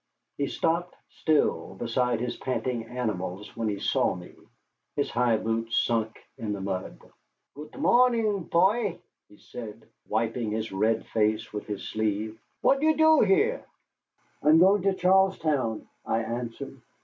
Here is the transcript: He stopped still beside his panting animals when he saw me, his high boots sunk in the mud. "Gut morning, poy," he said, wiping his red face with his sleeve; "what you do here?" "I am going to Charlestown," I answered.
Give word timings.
He 0.39 0.47
stopped 0.47 0.95
still 1.09 1.75
beside 1.75 2.21
his 2.21 2.35
panting 2.35 2.85
animals 2.85 3.55
when 3.55 3.67
he 3.67 3.77
saw 3.77 4.15
me, 4.15 4.33
his 4.95 5.11
high 5.11 5.37
boots 5.37 5.77
sunk 5.77 6.17
in 6.39 6.53
the 6.53 6.59
mud. 6.59 6.99
"Gut 7.55 7.79
morning, 7.79 8.49
poy," 8.49 8.97
he 9.29 9.37
said, 9.37 9.87
wiping 10.07 10.49
his 10.49 10.71
red 10.71 11.05
face 11.05 11.53
with 11.53 11.67
his 11.67 11.87
sleeve; 11.87 12.41
"what 12.61 12.81
you 12.81 12.97
do 12.97 13.19
here?" 13.21 13.63
"I 14.41 14.49
am 14.49 14.57
going 14.57 14.81
to 14.81 14.95
Charlestown," 14.95 15.87
I 16.03 16.23
answered. 16.23 16.81